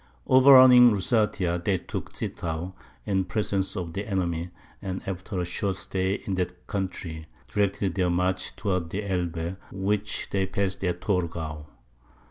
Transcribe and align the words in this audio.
Overrunning 0.25 0.91
Lusatia, 0.95 1.61
they 1.63 1.77
took 1.77 2.13
Zittau, 2.17 2.73
in 3.05 3.23
presence 3.25 3.77
of 3.77 3.93
the 3.93 4.07
enemy, 4.07 4.49
and 4.81 5.03
after 5.07 5.37
a 5.39 5.45
short 5.45 5.75
stay 5.75 6.15
in 6.15 6.33
that 6.33 6.65
country, 6.65 7.27
directed 7.53 7.93
their 7.93 8.09
march 8.09 8.55
towards 8.55 8.89
the 8.89 9.03
Elbe, 9.03 9.57
which 9.71 10.27
they 10.31 10.47
passed 10.47 10.83
at 10.83 11.01
Torgau. 11.01 11.67